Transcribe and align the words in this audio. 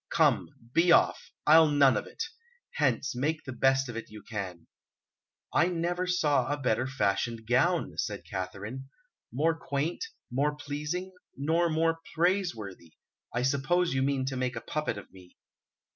Come, 0.09 0.49
be 0.73 0.91
off; 0.91 1.29
I'll 1.45 1.67
none 1.67 1.95
of 1.95 2.07
it. 2.07 2.23
Hence, 2.71 3.15
make 3.15 3.43
the 3.43 3.51
best 3.53 3.87
of 3.87 3.95
it 3.95 4.09
you 4.09 4.23
can." 4.23 4.65
"I 5.53 5.67
never 5.67 6.07
saw 6.07 6.51
a 6.51 6.57
better 6.57 6.87
fashioned 6.87 7.45
gown," 7.45 7.95
said 7.99 8.25
Katharine, 8.25 8.89
"more 9.31 9.53
quaint, 9.55 10.03
more 10.31 10.55
pleasing, 10.55 11.13
nor 11.37 11.69
more 11.69 11.99
praiseworthy. 12.15 12.93
I 13.31 13.43
suppose 13.43 13.93
you 13.93 14.01
mean 14.01 14.25
to 14.25 14.35
make 14.35 14.55
a 14.55 14.61
puppet 14.61 14.97
of 14.97 15.11
me." 15.13 15.37